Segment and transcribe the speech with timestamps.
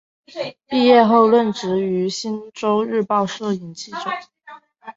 [0.67, 3.97] 毕业后任职于星洲日报摄影记者。